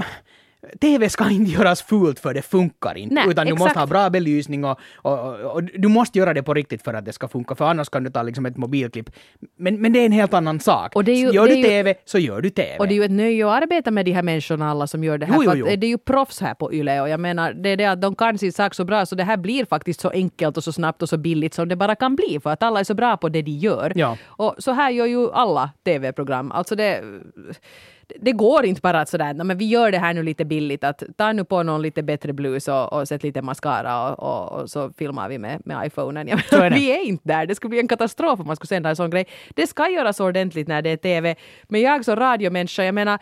[0.81, 3.15] TV ska inte göras fult för det funkar inte.
[3.15, 3.65] Nej, utan du exakt.
[3.65, 6.95] måste ha bra belysning och, och, och, och du måste göra det på riktigt för
[6.95, 9.11] att det ska funka, för annars kan du ta liksom ett mobilklipp.
[9.57, 10.97] Men, men det är en helt annan sak.
[10.97, 12.77] Och det ju- gör det du är ju- TV så gör du TV.
[12.79, 15.19] Och det är ju ett nöje att arbeta med de här människorna alla som gör
[15.19, 15.35] det här.
[15.37, 15.67] Jo, jo, jo.
[15.67, 18.01] att det är ju proffs här på YLE och jag menar det är det att
[18.01, 20.73] de kan sin sak så bra så det här blir faktiskt så enkelt och så
[20.73, 23.17] snabbt och så billigt som det bara kan bli för att alla är så bra
[23.17, 23.93] på det de gör.
[23.95, 24.17] Ja.
[24.27, 26.53] Och så här gör ju alla TV-program.
[26.53, 27.01] Alltså det,
[28.21, 30.85] det går inte bara att sådär, "Nej, men vi gör det här nu lite billigt,
[30.85, 34.61] att ta nu på någon lite bättre blus och, och sätt lite mascara och, och,
[34.61, 36.29] och så filmar vi med, med iPhonen.
[36.29, 38.89] Jag är vi är inte där, det skulle bli en katastrof om man skulle sända
[38.89, 39.27] en sån grej.
[39.55, 41.37] Det ska göras ordentligt när det är TV,
[41.69, 43.19] men jag som radiomänniska, jag menar,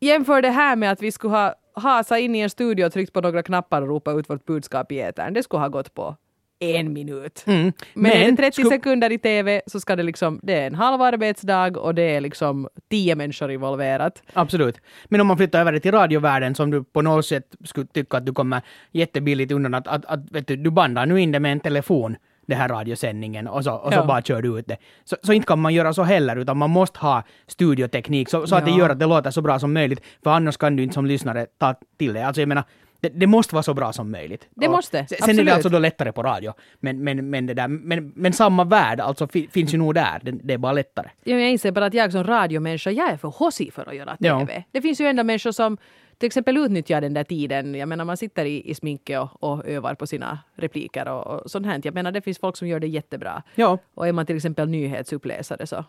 [0.00, 3.12] jämför det här med att vi skulle ha hasa in i en studio och tryckt
[3.12, 5.34] på några knappar och ropa ut vårt budskap i etern.
[5.34, 6.16] Det skulle ha gått på
[6.60, 7.44] en minut.
[7.46, 7.72] Mm.
[7.94, 10.66] Men, är det Men 30 sku- sekunder i TV så ska det liksom, det är
[10.66, 14.22] en halv arbetsdag och det är liksom tio människor involverat.
[14.32, 14.80] Absolut.
[15.04, 18.16] Men om man flyttar över det till radiovärlden som du på något sätt skulle tycka
[18.16, 21.40] att du kommer jättebilligt undan att, att, att vet du, du bandar nu in det
[21.40, 22.16] med en telefon
[22.50, 24.04] det här radiosändningen och så, och så Ja.
[24.06, 24.76] bara kör du ut det.
[25.04, 28.56] Så, så inte kan man göra så heller utan man måste ha studioteknik så, så
[28.56, 28.78] att det Ja.
[28.78, 31.46] gör att det låter så bra som möjligt för annars kan du inte som lyssnare
[31.58, 32.26] ta till det.
[32.26, 32.64] Alltså jag menar
[33.02, 34.48] Det, det måste vara så bra som möjligt.
[34.56, 35.52] Det Och måste, Sen sen är det absolut.
[35.52, 36.52] alltså då lättare på radio.
[36.80, 40.20] Men, men, men, det där, men, men samma värld alltså fi, finns ju nog där.
[40.22, 41.08] Det, det är bara lättare.
[41.24, 44.16] Ja, Jag inser bara att jag som radiomänniska, jag är för hossig för att göra
[44.18, 44.38] Ja.
[44.40, 44.64] TV.
[44.72, 45.76] Det finns ju ändå människor som
[46.20, 47.74] till exempel utnyttjar den där tiden.
[47.74, 51.50] Jag menar man sitter i, i sminket och, och övar på sina repliker och, och
[51.50, 51.80] sånt här.
[51.84, 53.42] Jag menar det finns folk som gör det jättebra.
[53.54, 53.78] Ja.
[53.94, 55.84] Och är man till exempel nyhetsuppläsare så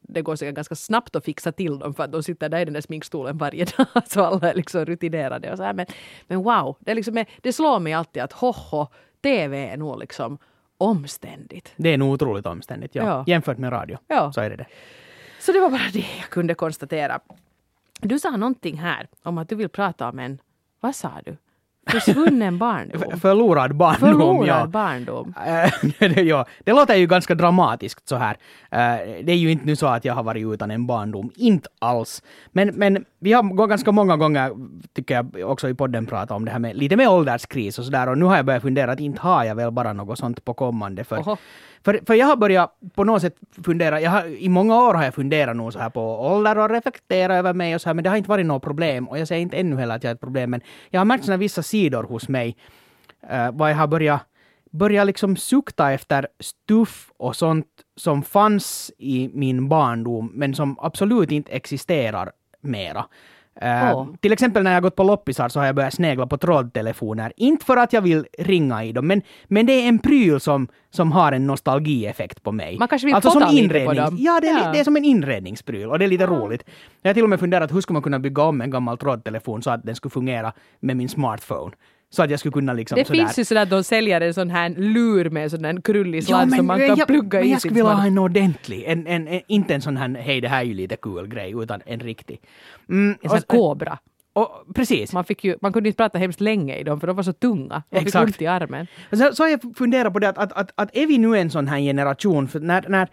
[0.00, 2.64] det går säkert ganska snabbt att fixa till dem för att de sitter där i
[2.64, 3.86] den där sminkstolen varje dag.
[4.06, 5.74] Så alla är liksom rutinerade och så här.
[5.74, 5.86] Men,
[6.26, 8.86] men wow, det, är liksom, det slår mig alltid att hoho,
[9.22, 10.38] TV är nog liksom
[10.78, 11.72] omständigt.
[11.76, 12.94] Det är nog otroligt omständigt.
[12.94, 13.04] Ja.
[13.04, 13.24] Ja.
[13.26, 13.98] Jämfört med radio.
[14.08, 14.32] Ja.
[14.32, 14.66] Så är det det.
[15.40, 17.20] Så det var bara det jag kunde konstatera.
[18.00, 20.38] Du sa någonting här om att du vill prata om en,
[20.80, 21.36] vad sa du?
[21.90, 23.20] Försvunnen barndom.
[23.20, 24.00] Förlorad barndom.
[24.00, 24.66] Förlorad ja.
[24.66, 25.34] barndom.
[26.00, 28.36] Eh, ja, det låter ju ganska dramatiskt så här.
[28.70, 31.68] Eh, Det är ju inte nu så att jag har varit utan en barndom, inte
[31.78, 32.22] alls.
[32.52, 34.52] Men, men vi har ganska många gånger,
[34.92, 38.08] tycker jag, också i podden pratat om det här med lite med ålderskris och sådär.
[38.08, 40.54] Och nu har jag börjat fundera att inte har jag väl bara något sånt på
[40.54, 41.04] kommande.
[41.04, 41.36] För, Oho.
[41.84, 43.34] för, för jag har börjat på något sätt
[43.64, 46.70] fundera, jag har, i många år har jag funderat nog så här på ålder och
[46.70, 49.08] reflektera över mig och så här, men det har inte varit något problem.
[49.08, 50.60] Och jag säger inte ännu heller att jag har ett problem, men
[50.90, 52.56] jag har märkt såna vissa sidor hos mig,
[53.32, 54.20] uh, vad jag har börjat
[54.70, 61.30] börja liksom sukta efter stuff och sånt som fanns i min barndom men som absolut
[61.30, 62.32] inte existerar
[62.66, 63.04] mera.
[63.60, 64.06] Eh, Åh.
[64.20, 67.32] Till exempel när jag gått på loppisar så har jag börjat snegla på trådtelefoner.
[67.36, 70.68] Inte för att jag vill ringa i dem, men, men det är en pryl som,
[70.90, 72.78] som har en nostalgieffekt på mig.
[72.78, 74.16] Man kanske vill alltså som lite på dem.
[74.18, 74.72] Ja, det är, Ja.
[74.72, 76.64] det är som en inredningspryl och det är lite roligt.
[77.02, 79.62] Jag har till och med funderat hur skulle man kunna bygga om en gammal trådtelefon
[79.62, 81.72] så att den skulle fungera med min smartphone.
[82.16, 83.18] Så att jag skulle kunna liksom Det sådär.
[83.20, 86.52] finns ju sådär att de säljer en sån här lur med sån här krullig sladd
[86.52, 88.84] som man kan jag, plugga men i jag skulle vilja ha en ordentlig.
[88.86, 91.54] En, en, en, inte en sån här, hej det här är ju lite kul grej,
[91.62, 92.40] utan en riktig.
[92.88, 93.98] Mm, En sån här kobra.
[94.32, 95.12] och, precis.
[95.12, 97.32] Man, fick ju, man kunde inte prata hemskt länge i dem för de var så
[97.32, 97.82] tunga.
[97.90, 98.26] Man fick Exakt.
[98.26, 98.86] ont i armen.
[99.10, 101.50] Så, så har jag funderat på det att, att, att, att är vi nu en
[101.50, 103.08] sån här generation, för när, när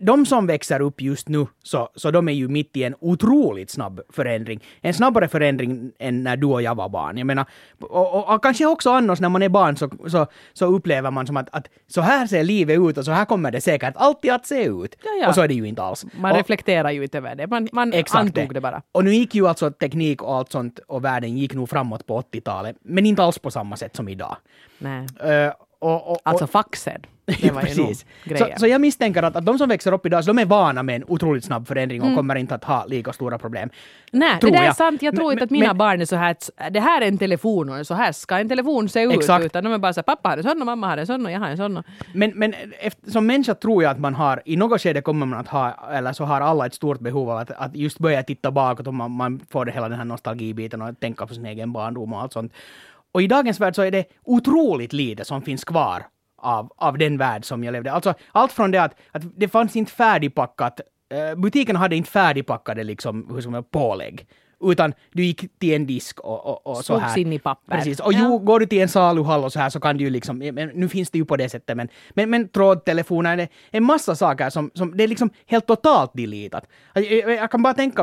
[0.00, 3.70] de som växer upp just nu, så, så de är ju mitt i en otroligt
[3.70, 4.64] snabb förändring.
[4.80, 7.18] En snabbare förändring än när du och jag var barn.
[7.18, 7.46] Jag menar,
[7.80, 11.26] och, och, och kanske också annars när man är barn så, så, så upplever man
[11.26, 14.32] som att, att så här ser livet ut och så här kommer det säkert alltid
[14.32, 14.96] att se ut.
[15.04, 15.28] Ja, ja.
[15.28, 16.06] Och så är det ju inte alls.
[16.16, 17.46] Man och, reflekterar ju inte över det.
[17.46, 18.60] Man, man antog det.
[18.60, 18.82] bara.
[18.92, 22.20] Och nu gick ju alltså teknik och allt sånt och världen gick nog framåt på
[22.20, 24.36] 80-talet, men inte alls på samma sätt som idag.
[24.78, 25.06] Nej.
[25.24, 27.02] Uh, och, och, Alltså faxen.
[27.40, 28.04] Det var ju Precis.
[28.38, 30.82] Så, så jag misstänker att, att de som växer upp idag, så de är vana
[30.82, 33.70] med en otroligt snabb förändring och kommer inte att ha lika stora problem.
[34.12, 34.76] Nej, det där är jag.
[34.76, 35.02] sant.
[35.02, 36.36] Jag tror Men- inte att mina men- barn är så här
[36.70, 39.12] det här är en telefon och så här ska en telefon se ut.
[39.12, 39.44] Exakt.
[39.44, 41.26] Utan de är bara så här, pappa har en sån och mamma har en sån
[41.26, 41.82] och jag har en sån.
[42.14, 45.38] Men, men efter, som människa tror jag att man har, i något skede kommer man
[45.38, 48.50] att ha, eller så har alla ett stort behov av att, att just börja titta
[48.50, 51.72] bakåt och man, man får det hela den här nostalgibiten och tänka på sin egen
[51.72, 52.52] barndom och allt sånt.
[53.18, 57.18] Och i dagens värld så är det otroligt lite som finns kvar av, av den
[57.18, 57.92] värld som jag levde.
[57.92, 63.30] Alltså allt från det att, att det fanns inte färdigpackat, eh, hade inte färdigpackade liksom,
[63.34, 64.26] hur som helst, pålägg.
[64.64, 67.18] Utan du gick till en disk och, och, och så här.
[67.18, 67.76] in i papper.
[67.76, 68.00] Precis.
[68.00, 68.18] Och Ja.
[68.22, 70.68] jo, går du till en saluhall och så här så kan du ju liksom, men
[70.74, 74.14] nu finns det ju på det sättet, men, men, men trådtelefoner, det är en massa
[74.16, 76.66] saker som, som det är liksom helt totalt deletat.
[76.94, 78.02] Jag, jag, jag kan bara tänka,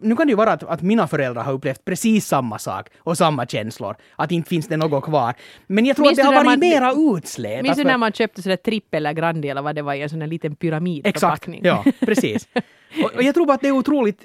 [0.00, 3.18] nu kan det ju vara att, att mina föräldrar har upplevt precis samma sak och
[3.18, 5.34] samma känslor, att inte finns det något kvar.
[5.66, 7.62] Men jag tror Minns att det har varit man- mera utslätat.
[7.62, 10.08] Minns du när man köpte sådär trippel eller grandi eller vad det var i en
[10.10, 11.60] sån här liten Exakt, pyramidförpackning?
[11.64, 12.48] ja, precis.
[13.04, 14.20] Och, och jag tror bara att det är otroligt...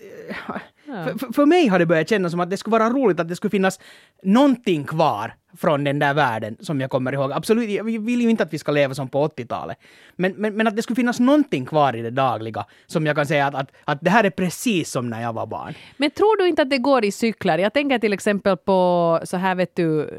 [0.90, 3.30] För, för, för mig har det börjat kännas som att det skulle vara roligt att
[3.30, 3.80] det skulle finnas
[4.24, 7.32] någonting kvar från den där världen som jag kommer ihåg.
[7.32, 9.78] Absolut, jag vill ju inte att vi ska leva som på 80-talet.
[10.16, 13.26] Men, men, men att det skulle finnas någonting kvar i det dagliga som jag kan
[13.26, 15.74] säga att, att, att det här är precis som när jag var barn.
[15.98, 17.58] Men tror du inte att det går i cyklar?
[17.58, 20.10] Jag tänker till exempel på så här vet du,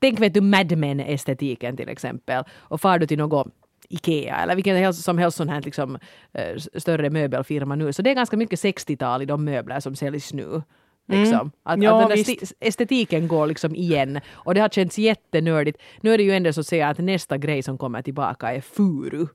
[0.00, 2.44] tänk vet du Mad Men-estetiken till exempel.
[2.54, 3.54] Och far du till något
[3.88, 5.98] Ikea eller vilken helst, som helst sån här liksom,
[6.32, 7.92] eh, större möbelfirma nu.
[7.92, 10.62] Så det är ganska mycket 60-tal i de möbler som säljs nu.
[11.08, 11.50] Liksom.
[11.62, 14.20] Att, Ja, att den estetiken går liksom igen.
[14.32, 15.78] Och det har känts jättenördigt.
[16.00, 18.60] Nu är det ju ändå så att säga att nästa grej som kommer tillbaka är
[18.60, 19.26] furu.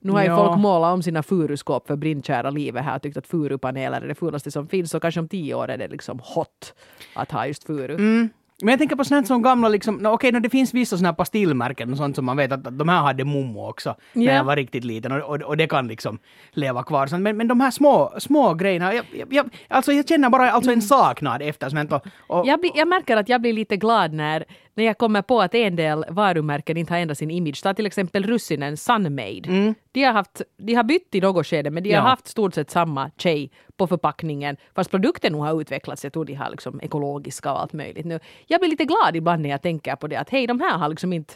[0.00, 0.36] Nu har ju Ja.
[0.46, 4.14] folk målat om sina furuskåp för brinnkära livet här och tyckt att furupaneler är det
[4.14, 4.90] fulaste som finns.
[4.90, 6.74] Så kanske om tio år är det liksom hot
[7.14, 7.94] att ha just furu.
[7.94, 8.28] Mm.
[8.62, 11.08] Men jag tänker på sånt som gamla liksom, no, okej no, det finns vissa såna
[11.08, 14.24] här pastillmärken och sånt som man vet att, att de här hade mummo också när
[14.26, 14.32] Ja.
[14.32, 16.18] jag var riktigt liten och, och, och det kan liksom
[16.50, 17.18] leva kvar.
[17.18, 20.72] Men, men de här små, små grejerna, jag, jag, jag, alltså jag känner bara alltså
[20.72, 24.12] en saknad efter sånt och, och Jag, blir, jag märker att jag blir lite glad
[24.12, 24.44] när,
[24.78, 27.62] när jag kommer på att en del varumärken inte har ändrat sin image.
[27.62, 29.74] Ta till exempel russinen Sunmade.
[29.92, 32.08] De, har haft, de har bytt i något skede men de har Ja.
[32.08, 34.56] haft stort sett samma tjej på förpackningen.
[34.74, 36.04] Fast produkten nog har utvecklats.
[36.04, 38.20] Jag tror de har liksom ekologiska och allt möjligt nu.
[38.46, 40.88] Jag blir lite glad ibland när jag tänker på det att hej, de här har
[40.88, 41.34] liksom inte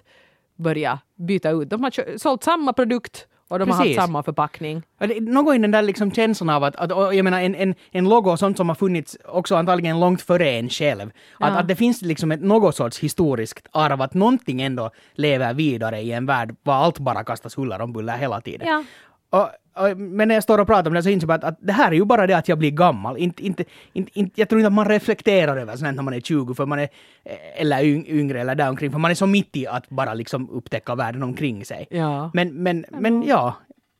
[0.57, 1.71] börjat byta ut.
[1.71, 3.97] De har sålt samma produkt och de har Precis.
[3.97, 4.83] haft samma förpackning.
[4.99, 7.41] Ja, det är Något i den där liksom känslan av att, att och jag menar
[7.41, 11.09] en, en, en logo och sånt som har funnits också antagligen långt före en själv.
[11.39, 11.59] Att, Ja.
[11.59, 16.13] att det finns liksom ett något sorts historiskt arv, att någonting ändå lever vidare i
[16.13, 18.69] en värld var allt bara kastas huller om buller hela tiden.
[18.69, 18.85] Ja.
[19.33, 19.49] Och,
[19.83, 21.73] och, men när jag står och pratar om det så inser jag att, att det
[21.73, 23.19] här är ju bara det att jag blir gammal.
[23.19, 26.21] Inte, inte, inte, inte, jag tror inte att man reflekterar över sånt när man är
[26.21, 26.89] 20 för man är,
[27.57, 30.95] eller yng- yngre eller däromkring, för man är så mitt i att bara liksom upptäcka
[30.95, 31.87] världen omkring sig.
[31.91, 32.31] Ja.
[32.35, 33.55] Men, men, men ja.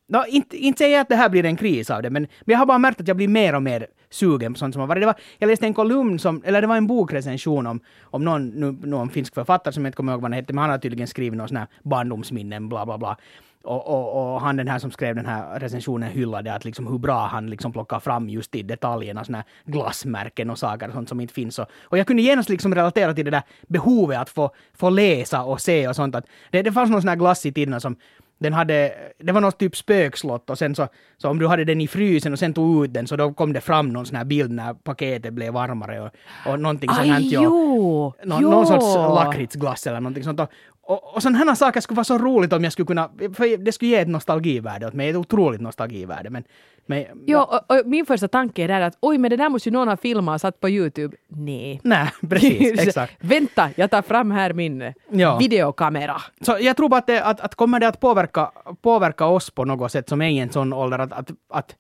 [0.09, 2.53] No, inte, inte säger jag att det här blir en kris av det, men, men
[2.53, 4.87] jag har bara märkt att jag blir mer och mer sugen på sånt som har
[4.87, 5.03] varit.
[5.03, 8.49] Det var, jag läste en kolumn, som, eller det var en bokrecension om, om någon,
[8.85, 11.07] någon finsk författare som jag inte kommer ihåg vad han hette, men han har tydligen
[11.07, 13.17] skrivit någon sån här barndomsminnen, bla bla bla.
[13.65, 16.99] Och, och, och han den här som skrev den här recensionen hyllade att liksom hur
[16.99, 21.09] bra han liksom plockar fram just i detaljerna såna här glassmärken och saker och sånt
[21.09, 21.59] som inte finns.
[21.59, 25.43] Och, och jag kunde genast liksom relatera till det där behovet att få, få läsa
[25.43, 26.15] och se och sånt.
[26.15, 27.97] Att det, det fanns någon sån här glass i tiden som
[28.43, 31.81] den hade, det var något typ spökslott och sen så, så om du hade den
[31.81, 34.25] i frysen och sen tog ut den så då kom det fram någon sån här
[34.25, 36.11] bild när paketet blev varmare och,
[36.47, 37.21] och någonting sånt här.
[37.21, 38.13] Jo!
[38.23, 38.39] Jo.
[38.41, 40.41] någon sorts lakritsglass eller någonting sånt.
[40.41, 40.51] Och,
[40.93, 43.73] och, och sådana här saker skulle vara så roligt om jag skulle kunna, för det
[43.73, 46.31] skulle ge ett nostalgivärde åt mig, ett otroligt nostalgivärde.
[46.31, 46.45] Men,
[46.87, 49.69] men Jo, och, och min första tanke är där att oj, men det där måste
[49.69, 51.17] ju någon ha filmat och satt på YouTube.
[51.29, 51.81] Nej.
[51.85, 53.15] nej, precis, exakt.
[53.21, 55.39] Vänta, jag tar fram här min Ja.
[55.39, 56.17] videokamera.
[56.41, 58.51] Så jag tror bara att, det, att, att kommer det att påverka,
[58.83, 61.77] påverka oss på något sätt som är i en sån ålder att, att, att,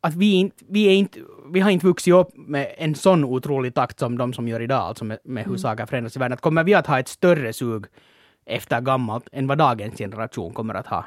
[0.00, 1.18] att vi, inte, vi, är inte,
[1.52, 4.78] vi har inte vuxit upp med en sån otrolig takt som de som gör idag,
[4.80, 6.32] alltså med, med hur saker förändras i världen.
[6.34, 7.86] Att kommer vi att ha ett större sug
[8.46, 11.04] efter gammalt än vad dagens generation kommer att ha?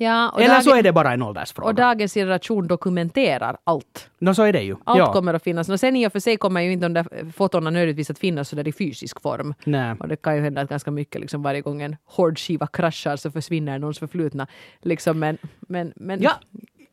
[0.00, 1.68] Ja, Eller dagen, så är det bara en åldersfråga.
[1.68, 4.10] och dagens generation dokumenterar allt.
[4.18, 4.76] Nå, så är det ju.
[4.84, 5.12] Allt ja.
[5.12, 5.68] kommer att finnas.
[5.68, 8.48] Och sen i och för sig kommer ju inte de där fotona nödvändigtvis att finnas
[8.48, 9.54] så där i fysisk form.
[9.64, 9.94] Nej.
[10.00, 13.30] Och det kan ju hända att ganska mycket liksom varje gång en hårdskiva kraschar så
[13.30, 14.46] försvinner någons förflutna.
[14.82, 16.32] Liksom, men, men, men Ja,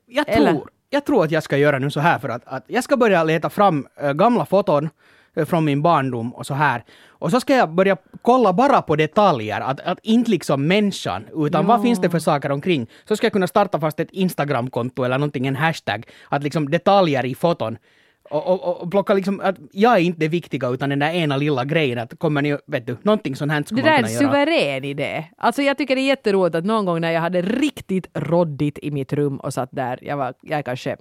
[0.05, 2.63] jag, Eller- tror, jag tror att jag ska göra nu så här för att, att
[2.67, 4.89] jag ska börja leta fram äh, gamla foton
[5.45, 6.83] från min barndom och så här.
[7.07, 11.65] Och så ska jag börja kolla bara på detaljer, att, att inte liksom människan, utan
[11.65, 11.83] vad Ja.
[11.83, 12.87] finns det för saker omkring.
[13.07, 17.25] Så ska jag kunna starta fast ett Instagramkonto eller någonting, en hashtag, att liksom detaljer
[17.25, 17.77] i foton.
[18.29, 21.37] Och, och, och plocka liksom, att jag är inte det viktiga utan den där ena
[21.37, 24.07] lilla grejen att kommer ni, vet du, någonting sånt här skulle Det man där är
[24.07, 24.45] kunna en göra.
[24.45, 25.25] suverän idé.
[25.37, 28.91] Alltså jag tycker det är jätteroligt att någon gång när jag hade riktigt roddigt i
[28.91, 30.97] mitt rum och satt där, jag var jag kanske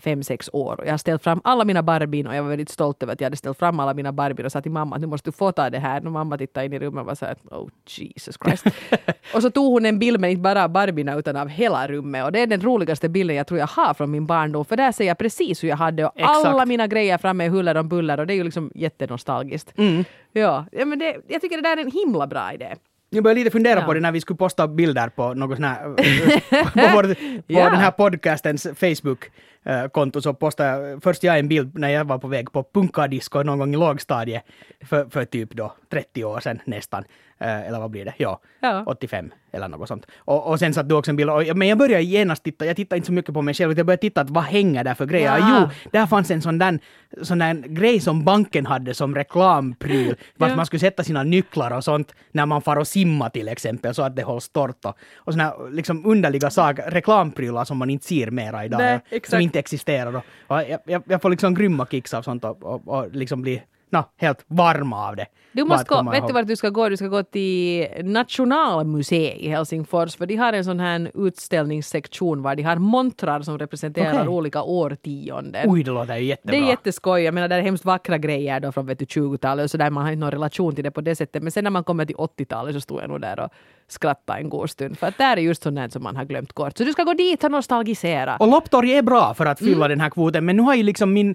[0.00, 2.68] fem, sex år och jag har ställt fram alla mina Barbien och jag var väldigt
[2.68, 5.00] stolt över att jag hade ställt fram alla mina Barbien och sa till mamma att
[5.00, 6.06] nu måste du fota det här.
[6.06, 8.64] Och mamma tittade in i rummet och var så här oh Jesus Christ.
[9.34, 12.24] och så tog hon en bild men inte bara av Barbierna utan av hela rummet
[12.24, 14.92] och det är den roligaste bilden jag tror jag har från min barndom för där
[14.92, 16.46] ser jag precis hur jag hade och Exakt.
[16.46, 19.78] alla mina grejer framme i huller och buller och det är ju liksom jättenostalgiskt.
[19.78, 20.04] Mm.
[20.32, 22.76] Ja men det, jag tycker det där är en himla bra idé.
[23.12, 23.86] Jag började lite fundera Ja.
[23.86, 25.84] på det när vi skulle posta bilder på något sån här,
[26.64, 27.64] på, vår, på Ja.
[27.70, 32.28] den här podcastens Facebook-konto så postade jag först jag en bild när jag var på
[32.28, 34.42] väg på punkadisco någon gång i lågstadiet
[34.84, 37.04] för, för typ då 30 år sedan nästan.
[37.40, 38.14] Eh, Eller vad blir det?
[38.16, 38.82] Ja, Ja.
[38.86, 40.06] 85 eller något sånt.
[40.18, 41.30] Och, och sen satt du också en bild.
[41.30, 43.78] Och, men jag började genast titta, jag tittade inte så mycket på mig själv, utan
[43.78, 45.38] jag började titta att vad hänger där för grejer.
[45.38, 45.60] Ja.
[45.62, 46.78] Jo, där fanns en sån där,
[47.22, 50.56] sån där grej som banken hade som reklampryl, vart Ja.
[50.56, 54.02] man skulle sätta sina nycklar och sånt när man far och simma till exempel, så
[54.02, 54.84] att det hålls torrt.
[54.84, 59.40] Och, och såna liksom underliga saker, reklamprylar som man inte ser mera idag, Nej, som
[59.40, 60.16] inte existerar.
[60.16, 63.42] Och, och jag, jag, jag får liksom grymma kicks av sånt och, och, och liksom
[63.42, 65.26] bli no, helt varm av det.
[65.52, 66.88] Du måste gå, vet du vart du ska gå?
[66.88, 72.54] Du ska gå till Nationalmuseet i Helsingfors för de har en sån här utställningssektion var
[72.54, 74.28] de har montrar som representerar Okej.
[74.28, 75.70] olika årtionden.
[75.70, 76.56] Oj, det låter ju jättebra.
[76.56, 77.22] Det är jätteskoj.
[77.22, 79.90] Jag menar, det är hemskt vackra grejer då från vet du, 20-talet och så där
[79.90, 81.42] man har inte någon relation till det på det sättet.
[81.42, 83.50] Men sen när man kommer till 80-talet så stod jag nog där och
[83.92, 84.98] skrattade en god stund.
[84.98, 86.78] För att där är just sånt som man har glömt kort.
[86.78, 88.36] Så du ska gå dit och nostalgisera.
[88.36, 89.88] Och lopptorg är bra för att fylla Mm.
[89.88, 91.34] den här kvoten, men nu har ju liksom min...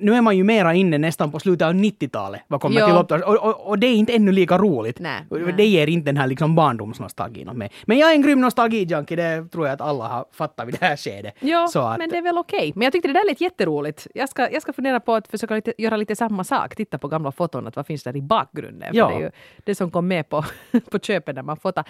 [0.00, 2.86] Nu är man ju mera inne nästan på slutet av 90-talet vad kommer Ja.
[2.86, 3.22] till lopptorg.
[3.22, 4.98] Och, och, och det är inte ännu lika roligt.
[5.00, 5.52] Nej, nej.
[5.56, 7.70] Det ger inte den här liksom barndomsnostalgin åt mig.
[7.84, 10.86] Men jag är en grym nostalgijunkie, det tror jag att alla har fattat vid det
[10.86, 11.34] här skedet.
[11.40, 12.72] Ja, Så att, men det är väl okej.
[12.74, 14.06] Men jag tyckte det där lät jätteroligt.
[14.14, 16.76] Jag ska, jag ska fundera på att försöka lite, göra lite samma sak.
[16.76, 18.88] Titta på gamla foton, att vad finns där i bakgrunden?
[18.94, 19.30] För det är ju
[19.64, 20.44] det som kom med på,
[20.90, 21.84] på köpet när man fotar.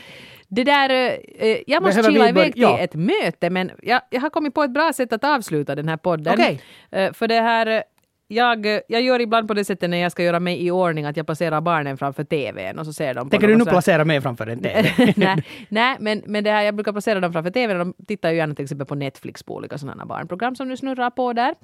[0.49, 0.91] Det där,
[1.39, 2.79] eh, jag måste kila iväg till ja.
[2.79, 5.97] ett möte, men jag, jag har kommit på ett bra sätt att avsluta den här
[5.97, 6.35] podden.
[6.35, 6.61] Okej.
[6.91, 7.83] Eh, för det här, eh,
[8.29, 11.17] jag, jag gör ibland på det sättet när jag ska göra mig i ordning att
[11.17, 14.47] jag placerar barnen framför TVn och så ser de Tänker du nu placera mig framför
[14.47, 14.91] en TV?
[15.17, 18.31] nej, nej, men, men det här, jag brukar placera dem framför TVn och de tittar
[18.31, 21.55] ju gärna till exempel på Netflix på olika sådana barnprogram som nu snurrar på där.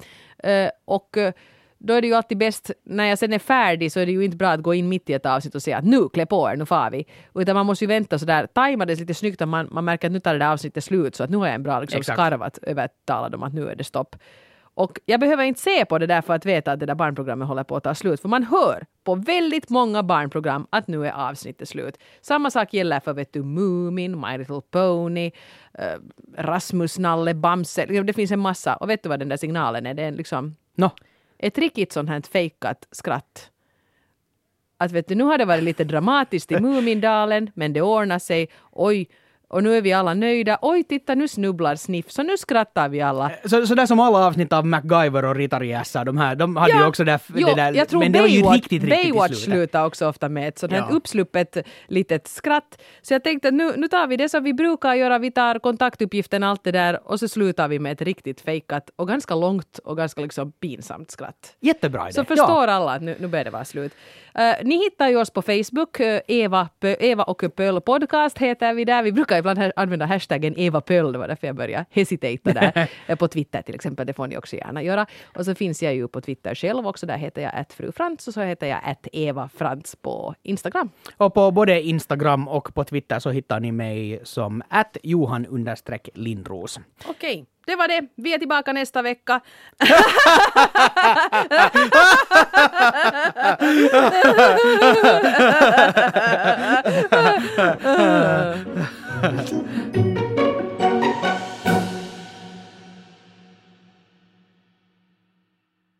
[0.43, 1.33] Eh, och eh,
[1.83, 4.25] då är det ju alltid bäst, när jag sen är färdig så är det ju
[4.25, 6.49] inte bra att gå in mitt i ett avsnitt och säga att nu, klä på
[6.49, 7.05] er, nu far vi.
[7.35, 10.11] Utan man måste ju vänta sådär, tajma det lite snyggt att man, man märker att
[10.11, 12.17] nu tar det där avsnittet slut så att nu har jag en bra liksom, Exakt.
[12.17, 14.15] skarv att övertala dem att nu är det stopp.
[14.73, 17.47] Och jag behöver inte se på det där för att veta att det där barnprogrammet
[17.47, 18.21] håller på att ta slut.
[18.21, 21.97] För man hör på väldigt många barnprogram att nu är avsnittet slut.
[22.21, 25.31] Samma sak gäller för vet du, Mumin, My Little Pony,
[25.73, 25.85] eh,
[26.37, 27.85] Rasmus, Nalle, Bamse.
[27.85, 28.75] Liksom, Det finns en massa.
[28.75, 29.93] Och vet du vad den där signalen är?
[29.93, 30.91] Det är en liksom Nå,
[31.41, 33.51] ett riktigt sånt här fejkat skratt.
[34.77, 38.49] Att vet du, nu har det varit lite dramatiskt i Mumindalen, men det ordnar sig.
[38.71, 39.09] Oj,
[39.51, 40.57] och nu är vi alla nöjda.
[40.61, 43.31] Oj, titta nu snubblar Sniff, så nu skrattar vi alla.
[43.45, 46.85] så, så där som alla avsnitt av MacGyver och Rittarjässa, de här, de hade ju
[46.85, 49.35] också där, jo, det där jag tror men det var ju Baywatch, riktigt, riktigt Baywatch
[49.43, 50.87] slutar också ofta med ett här Ja.
[50.91, 52.81] uppsluppet litet skratt.
[53.01, 55.59] Så jag tänkte att nu, nu tar vi det som vi brukar göra, vi tar
[55.59, 59.77] kontaktuppgiften, allt det där och så slutar vi med ett riktigt fejkat och ganska långt
[59.83, 61.55] och ganska liksom pinsamt skratt.
[61.59, 62.13] Jättebra idé.
[62.13, 63.91] Så förstår alla att nu, nu börjar det vara slut.
[64.35, 68.73] Eh, ni hittar ju oss på Facebook, eh, Eva, Pö- Eva och Pöl podcast heter
[68.73, 69.03] vi där.
[69.03, 72.89] Vi brukar ibland använda hashtaggen Eva Pöl, det var därför jag började hesitata där.
[73.15, 75.05] På Twitter till exempel, det får ni också gärna göra.
[75.35, 78.27] Och så finns jag ju på Twitter själv också, där heter jag att fru Frans
[78.27, 80.89] och så heter jag att Eva Frans på Instagram.
[81.17, 86.09] Och på både Instagram och på Twitter så hittar ni mig som att Johan understreck
[86.13, 86.79] Lindros.
[87.05, 88.07] Okej, det var det.
[88.15, 89.41] Vi är tillbaka nästa vecka.
[99.21, 100.30] ハハハハ。